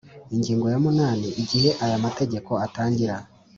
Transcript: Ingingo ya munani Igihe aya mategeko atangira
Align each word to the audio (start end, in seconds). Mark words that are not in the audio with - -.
Ingingo 0.35 0.65
ya 0.73 0.79
munani 0.85 1.27
Igihe 1.41 1.69
aya 1.83 1.97
mategeko 2.05 2.51
atangira 2.65 3.15